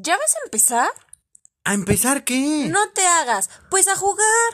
[0.00, 0.88] ¿Ya vas a empezar?
[1.64, 2.68] ¿A empezar qué?
[2.70, 4.52] No te hagas, pues a jugar.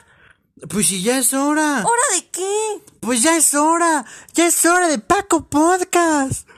[0.71, 1.85] Pues si ya es hora.
[1.85, 2.81] ¿Hora de qué?
[3.01, 4.07] Pues ya es hora.
[4.33, 6.49] Ya es hora de Paco Podcast.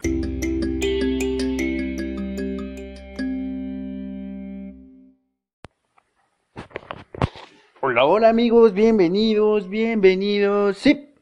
[7.81, 11.13] Hola, hola amigos, bienvenidos, bienvenidos, sí,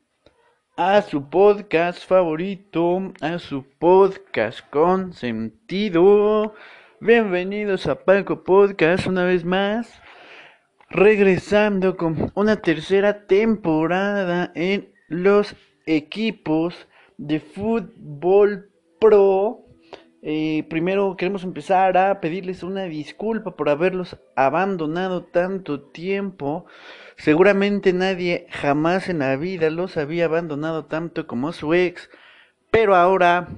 [0.77, 6.53] a su podcast favorito, a su podcast con sentido.
[7.01, 10.01] Bienvenidos a Paco Podcast una vez más,
[10.89, 16.87] regresando con una tercera temporada en los equipos
[17.19, 18.71] de fútbol
[19.01, 19.67] pro.
[20.23, 26.65] Eh, primero queremos empezar a pedirles una disculpa por haberlos abandonado tanto tiempo.
[27.17, 32.09] Seguramente nadie jamás en la vida los había abandonado tanto como su ex,
[32.71, 33.49] pero ahora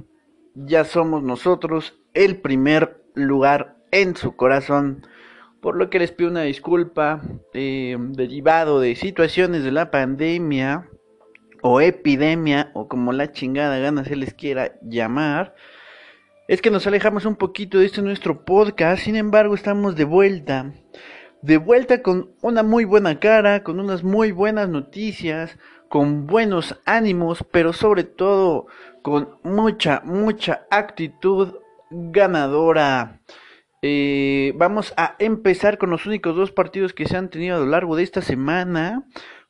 [0.54, 5.04] ya somos nosotros el primer lugar en su corazón.
[5.60, 10.88] Por lo que les pido una disculpa eh, derivado de situaciones de la pandemia
[11.62, 15.54] o epidemia o como la chingada gana se les quiera llamar
[16.48, 20.72] es que nos alejamos un poquito de este nuestro podcast, sin embargo estamos de vuelta,
[21.42, 25.58] de vuelta con una muy buena cara, con unas muy buenas noticias,
[25.88, 28.66] con buenos ánimos, pero sobre todo
[29.02, 31.54] con mucha, mucha actitud
[31.90, 33.20] ganadora.
[33.82, 37.66] Eh, vamos a empezar con los únicos dos partidos que se han tenido a lo
[37.66, 39.06] largo de esta semana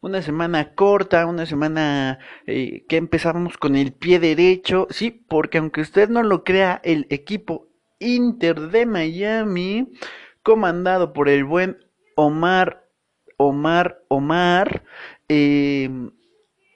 [0.06, 5.80] una semana corta, una semana eh, que empezamos con el pie derecho, sí, porque aunque
[5.80, 9.92] usted no lo crea, el equipo Inter de Miami,
[10.42, 11.78] comandado por el buen
[12.14, 12.88] Omar,
[13.36, 14.84] Omar, Omar,
[15.28, 15.90] eh,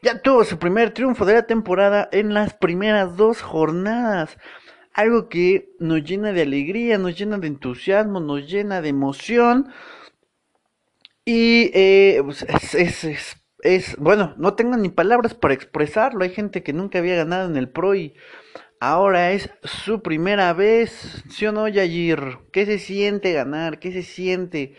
[0.02, 4.38] ya tuvo su primer triunfo de la temporada en las primeras dos jornadas.
[4.92, 9.72] Algo que nos llena de alegría, nos llena de entusiasmo, nos llena de emoción.
[11.24, 12.44] Y eh, pues,
[13.62, 16.24] es, bueno, no tengo ni palabras para expresarlo.
[16.24, 18.14] Hay gente que nunca había ganado en el Pro y
[18.80, 21.22] ahora es su primera vez.
[21.30, 22.38] ¿Sí o no, Yayir?
[22.52, 23.78] ¿Qué se siente ganar?
[23.78, 24.74] ¿Qué se siente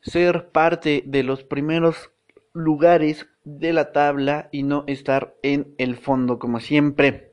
[0.00, 2.10] ser parte de los primeros
[2.52, 7.32] lugares de la tabla y no estar en el fondo como siempre?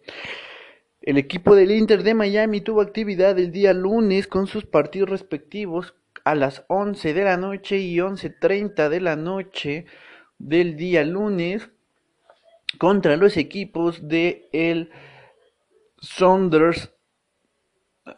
[1.03, 5.95] El equipo del Inter de Miami tuvo actividad el día lunes con sus partidos respectivos
[6.23, 9.85] a las 11 de la noche y 11.30 de la noche
[10.39, 11.69] del día lunes
[12.77, 14.91] contra los equipos de el
[15.99, 16.93] Saunders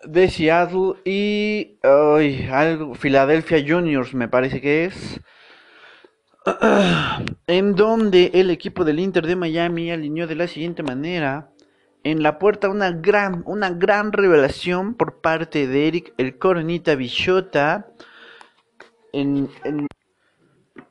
[0.03, 1.79] de Seattle y
[2.51, 5.19] algo, Philadelphia Juniors me parece que es
[7.47, 11.49] en donde el equipo del Inter de Miami alineó de la siguiente manera
[12.05, 17.87] en la puerta una gran, una gran revelación por parte de Eric el Coronita Bichota.
[19.11, 19.49] En,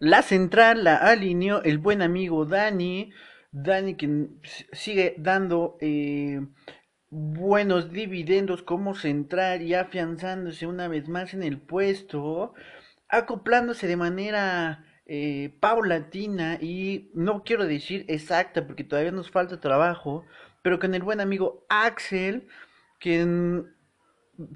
[0.00, 3.12] la central la alineó el buen amigo Dani.
[3.52, 4.26] Dani que
[4.72, 6.40] sigue dando eh,
[7.10, 12.54] buenos dividendos como central y afianzándose una vez más en el puesto.
[13.08, 20.24] Acoplándose de manera eh, paulatina y no quiero decir exacta porque todavía nos falta trabajo
[20.64, 22.48] pero con el buen amigo Axel,
[22.98, 23.76] quien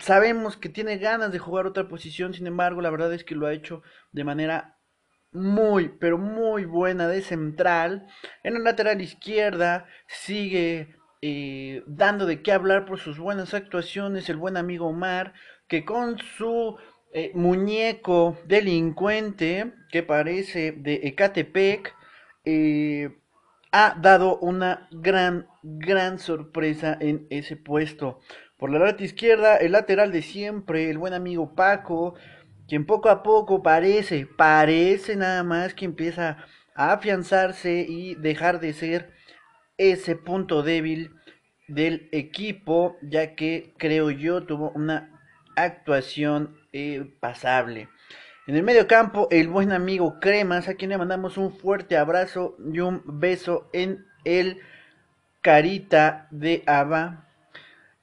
[0.01, 3.47] sabemos que tiene ganas de jugar otra posición, sin embargo, la verdad es que lo
[3.47, 3.83] ha hecho
[4.13, 4.79] de manera
[5.33, 8.09] muy, pero muy buena de central.
[8.43, 14.39] En la lateral izquierda sigue eh, dando de qué hablar por sus buenas actuaciones el
[14.39, 15.35] buen amigo Omar,
[15.69, 16.79] que con su
[17.13, 21.95] eh, muñeco delincuente que parece de Ecatepec,
[22.47, 23.11] eh,
[23.81, 28.19] ha dado una gran, gran sorpresa en ese puesto.
[28.57, 32.17] Por la parte izquierda, el lateral de siempre, el buen amigo Paco,
[32.67, 36.39] quien poco a poco parece, parece nada más que empieza
[36.75, 39.13] a afianzarse y dejar de ser
[39.77, 41.13] ese punto débil
[41.69, 45.23] del equipo, ya que creo yo tuvo una
[45.55, 47.89] actuación eh, pasable.
[48.49, 52.57] En el medio campo, el buen amigo Cremas, a quien le mandamos un fuerte abrazo
[52.73, 54.63] y un beso en el
[55.43, 57.29] carita de Ava.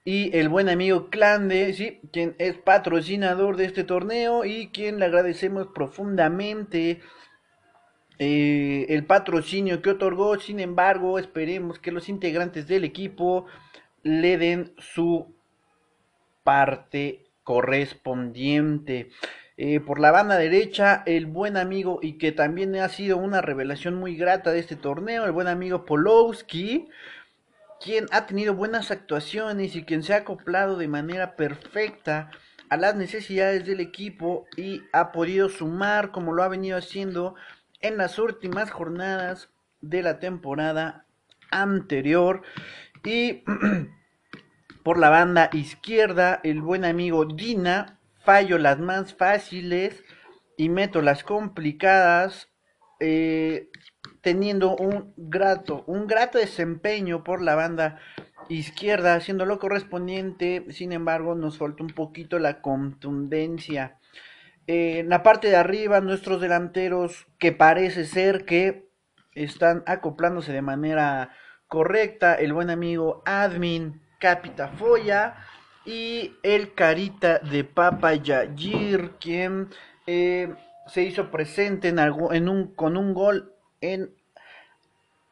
[0.04, 2.00] Y el buen amigo Clande, ¿sí?
[2.14, 7.02] quien es patrocinador de este torneo y quien le agradecemos profundamente
[8.20, 10.40] eh, el patrocinio que otorgó.
[10.40, 13.48] Sin embargo, esperemos que los integrantes del equipo
[14.04, 15.34] le den su
[16.44, 19.10] parte correspondiente.
[19.58, 23.96] Eh, por la banda derecha, el buen amigo y que también ha sido una revelación
[23.96, 26.90] muy grata de este torneo, el buen amigo Polowski,
[27.80, 32.32] quien ha tenido buenas actuaciones y quien se ha acoplado de manera perfecta
[32.70, 37.36] a las necesidades del equipo y ha podido sumar como lo ha venido haciendo
[37.80, 39.50] en las últimas jornadas
[39.80, 41.06] de la temporada
[41.50, 42.42] anterior.
[43.06, 43.44] Y
[44.84, 50.04] por la banda izquierda el buen amigo Dina fallo las más fáciles
[50.58, 52.50] y meto las complicadas
[53.00, 53.70] eh,
[54.22, 58.00] teniendo un grato un grato desempeño por la banda
[58.50, 63.98] izquierda haciendo lo correspondiente sin embargo nos falta un poquito la contundencia.
[64.68, 68.90] Eh, en la parte de arriba nuestros delanteros que parece ser que
[69.34, 71.32] están acoplándose de manera
[71.68, 75.36] correcta el buen amigo admin Capitafoya
[75.86, 79.70] y el Carita de Papa Yajir, quien
[80.08, 80.54] eh,
[80.88, 84.12] se hizo presente en, algo, en un, con un gol en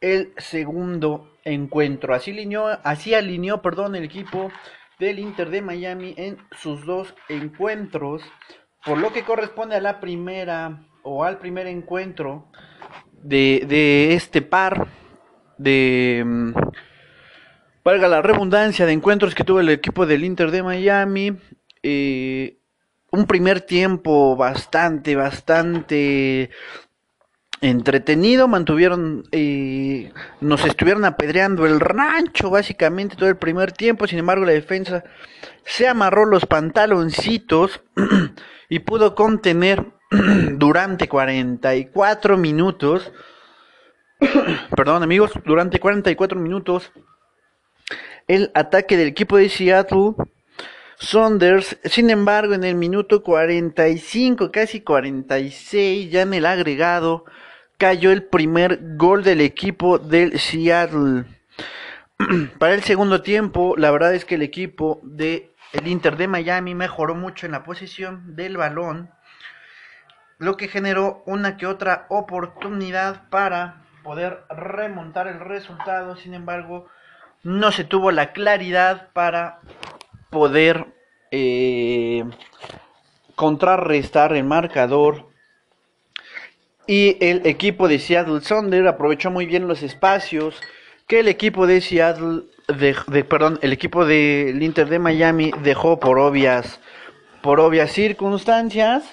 [0.01, 2.13] el segundo encuentro.
[2.13, 4.51] Así alineó, así alineó perdón, el equipo
[4.99, 8.21] del Inter de Miami en sus dos encuentros.
[8.85, 12.47] Por lo que corresponde a la primera o al primer encuentro
[13.21, 14.87] de, de este par
[15.57, 16.53] de mm,
[17.83, 21.37] valga la redundancia de encuentros que tuvo el equipo del Inter de Miami.
[21.81, 22.57] Eh,
[23.11, 26.49] un primer tiempo bastante, bastante
[27.61, 28.47] entretenido.
[28.47, 34.07] Mantuvieron, eh, nos estuvieron apedreando el rancho básicamente todo el primer tiempo.
[34.07, 35.03] Sin embargo, la defensa
[35.65, 37.81] se amarró los pantaloncitos
[38.69, 39.85] y pudo contener
[40.53, 43.11] durante 44 minutos.
[44.75, 46.91] Perdón amigos, durante 44 minutos
[48.27, 50.13] el ataque del equipo de Seattle.
[50.97, 57.25] Saunders, sin embargo, en el minuto 45, casi 46, ya en el agregado,
[57.77, 61.25] cayó el primer gol del equipo del Seattle.
[62.59, 66.75] Para el segundo tiempo, la verdad es que el equipo de el Inter de Miami
[66.75, 69.09] mejoró mucho en la posición del balón,
[70.37, 76.15] lo que generó una que otra oportunidad para poder remontar el resultado.
[76.15, 76.87] Sin embargo,
[77.43, 79.59] no se tuvo la claridad para
[80.29, 80.87] poder
[81.31, 82.23] eh,
[83.35, 85.27] contrarrestar el marcador.
[86.87, 90.59] Y el equipo de Seattle Thunder aprovechó muy bien los espacios
[91.07, 96.17] que el equipo de Seattle de, perdón el equipo del Inter de Miami dejó por
[96.17, 96.79] obvias
[97.41, 99.03] por obvias circunstancias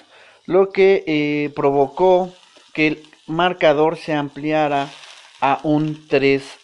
[0.45, 2.33] lo que eh, provocó
[2.73, 4.89] que el marcador se ampliara
[5.41, 6.60] a un 3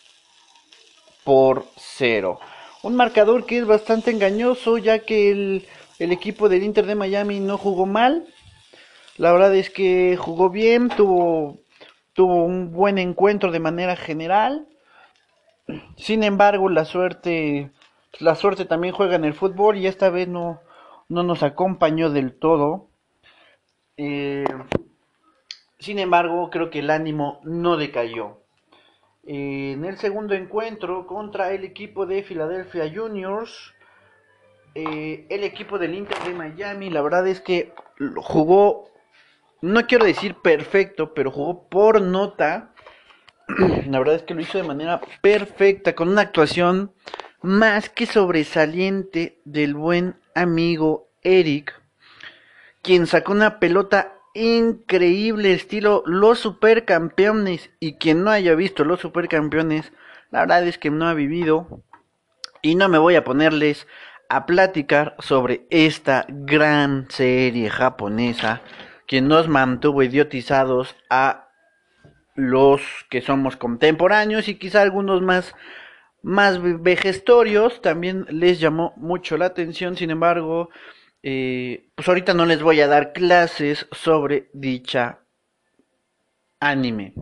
[1.28, 2.40] por 0.
[2.84, 5.68] Un marcador que es bastante engañoso ya que el,
[6.00, 8.26] el equipo del Inter de Miami no jugó mal.
[9.18, 11.58] La verdad es que jugó bien, tuvo,
[12.14, 14.70] tuvo un buen encuentro de manera general.
[15.98, 17.72] Sin embargo, la suerte,
[18.20, 20.62] la suerte también juega en el fútbol y esta vez no,
[21.10, 22.88] no nos acompañó del todo.
[23.98, 24.46] Eh,
[25.78, 28.47] sin embargo, creo que el ánimo no decayó
[29.28, 33.74] en el segundo encuentro contra el equipo de Philadelphia Juniors.
[34.74, 37.74] Eh, el equipo del Inter de Miami, la verdad es que
[38.16, 38.90] jugó,
[39.62, 42.74] no quiero decir perfecto, pero jugó por nota.
[43.88, 46.92] La verdad es que lo hizo de manera perfecta, con una actuación
[47.42, 51.74] más que sobresaliente del buen amigo Eric,
[52.82, 57.72] quien sacó una pelota increíble estilo Los Supercampeones.
[57.80, 59.92] Y quien no haya visto Los Supercampeones,
[60.32, 61.84] la verdad es que no ha vivido.
[62.62, 63.88] Y no me voy a ponerles
[64.30, 68.62] a platicar sobre esta gran serie japonesa
[69.08, 71.50] que nos mantuvo idiotizados a
[72.36, 75.56] los que somos contemporáneos y quizá algunos más
[76.22, 80.70] más vejestorios también les llamó mucho la atención sin embargo
[81.24, 85.20] eh, pues ahorita no les voy a dar clases sobre dicha
[86.60, 87.14] anime.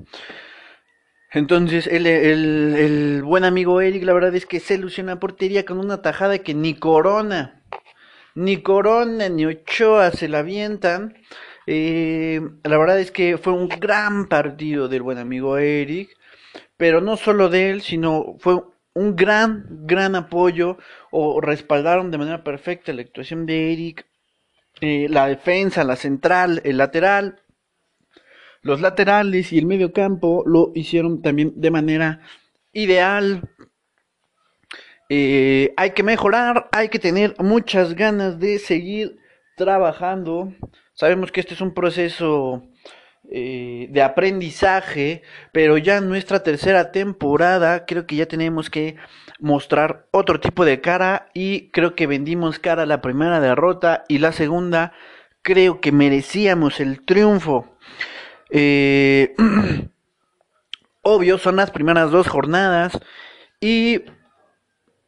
[1.31, 6.39] Entonces, el, buen amigo Eric, la verdad es que se ilusiona portería con una tajada
[6.39, 7.63] que ni Corona,
[8.35, 11.17] ni Corona, ni Ochoa se la avientan.
[11.67, 16.15] Eh, la verdad es que fue un gran partido del buen amigo Eric,
[16.77, 18.61] pero no solo de él, sino fue
[18.95, 20.77] un gran, gran apoyo
[21.11, 24.07] o respaldaron de manera perfecta la actuación de Eric,
[24.81, 27.41] eh, la defensa, la central, el lateral,
[28.61, 32.21] los laterales y el medio campo lo hicieron también de manera
[32.73, 33.47] ideal.
[35.09, 39.19] Eh, hay que mejorar, hay que tener muchas ganas de seguir
[39.55, 40.53] trabajando.
[40.93, 42.63] Sabemos que este es un proceso
[43.31, 48.95] eh, de aprendizaje, pero ya en nuestra tercera temporada creo que ya tenemos que
[49.39, 54.31] mostrar otro tipo de cara y creo que vendimos cara la primera derrota y la
[54.31, 54.93] segunda
[55.41, 57.67] creo que merecíamos el triunfo.
[58.49, 59.35] Eh,
[61.01, 62.99] obvio, son las primeras dos jornadas
[63.59, 64.03] y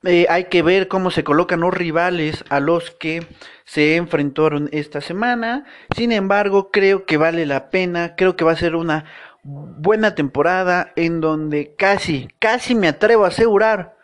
[0.04, 3.25] eh, hay que ver cómo se colocan los rivales a los que
[3.66, 5.66] se enfrentaron esta semana.
[5.96, 9.06] Sin embargo, creo que vale la pena, creo que va a ser una
[9.44, 13.98] buena temporada en donde casi, casi me atrevo a asegurar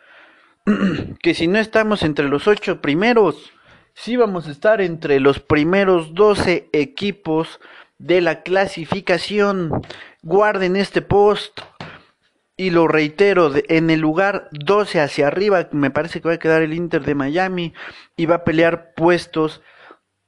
[1.22, 3.52] que si no estamos entre los ocho primeros,
[3.94, 7.60] sí vamos a estar entre los primeros 12 equipos
[7.98, 9.82] de la clasificación.
[10.24, 11.60] Guarden este post
[12.56, 16.62] y lo reitero, en el lugar 12 hacia arriba, me parece que va a quedar
[16.62, 17.74] el Inter de Miami
[18.16, 19.62] y va a pelear puestos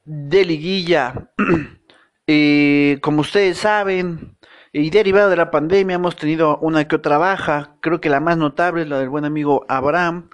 [0.04, 1.30] de liguilla.
[2.28, 4.36] Eh, como ustedes saben,
[4.74, 8.36] y derivado de la pandemia hemos tenido una que otra baja, creo que la más
[8.36, 10.32] notable es la del buen amigo Abraham,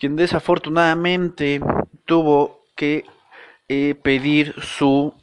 [0.00, 1.60] quien desafortunadamente
[2.06, 3.04] tuvo que
[3.68, 5.14] eh, pedir su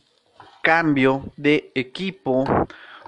[0.63, 2.45] cambio de equipo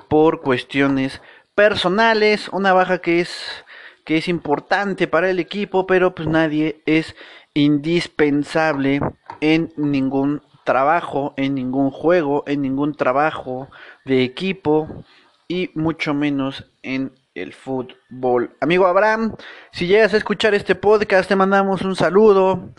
[0.10, 1.22] por cuestiones
[1.58, 3.66] personales, una baja que es
[4.06, 7.16] que es importante para el equipo, pero pues nadie es
[7.56, 9.02] indispensable
[9.42, 13.70] en ningún trabajo, en ningún juego, en ningún trabajo
[14.06, 15.04] de equipo
[15.48, 18.56] y mucho menos en el fútbol.
[18.62, 19.36] Amigo Abraham,
[19.72, 22.70] si llegas a escuchar este podcast, te mandamos un saludo,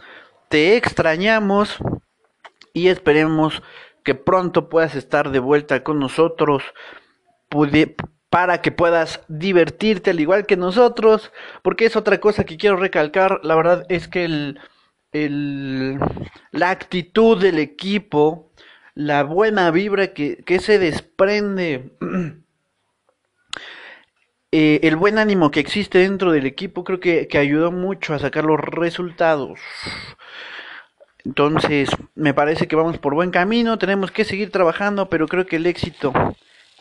[0.49, 1.79] te extrañamos
[2.73, 3.61] y esperemos
[4.05, 6.63] que pronto puedas estar de vuelta con nosotros
[8.31, 11.33] para que puedas divertirte al igual que nosotros,
[11.63, 14.61] porque es otra cosa que quiero recalcar, la verdad es que el,
[15.13, 15.99] el,
[16.53, 18.53] la actitud del equipo,
[18.95, 21.93] la buena vibra que, que se desprende,
[24.53, 28.19] eh, el buen ánimo que existe dentro del equipo, creo que, que ayudó mucho a
[28.19, 29.59] sacar los resultados.
[31.25, 35.57] Entonces, me parece que vamos por buen camino, tenemos que seguir trabajando, pero creo que
[35.57, 36.13] el éxito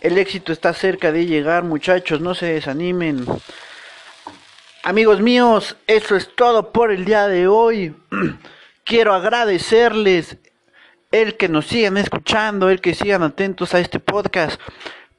[0.02, 3.26] el éxito está cerca de llegar, muchachos, no se desanimen.
[4.84, 7.96] Amigos míos, eso es todo por el día de hoy.
[8.86, 10.38] Quiero agradecerles
[11.12, 14.62] el que nos sigan escuchando, el que sigan atentos a este podcast.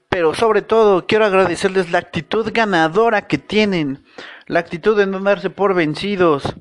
[0.09, 4.03] Pero sobre todo quiero agradecerles la actitud ganadora que tienen,
[4.47, 6.57] la actitud de no darse por vencidos.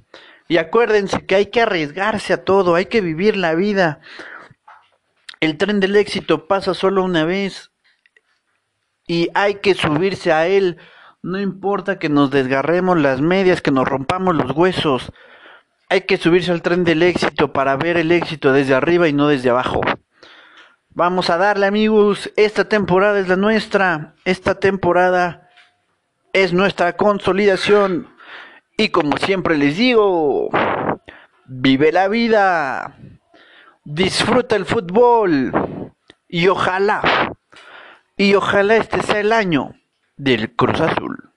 [0.50, 4.02] Y acuérdense que hay que arriesgarse a todo, hay que vivir la vida.
[5.40, 7.72] El tren del éxito pasa solo una vez
[9.08, 10.78] y hay que subirse a él.
[11.24, 15.12] No importa que nos desgarremos las medias, que nos rompamos los huesos.
[15.90, 19.30] Hay que subirse al tren del éxito para ver el éxito desde arriba y no
[19.30, 19.82] desde abajo.
[20.90, 25.50] Vamos a darle amigos, esta temporada es la nuestra, esta temporada
[26.34, 28.08] es nuestra consolidación
[28.78, 30.50] y como siempre les digo,
[31.46, 32.98] vive la vida,
[33.86, 35.52] disfruta el fútbol
[36.28, 37.27] y ojalá
[38.18, 39.76] y ojalá este sea el año
[40.18, 41.30] del Cruz Azul.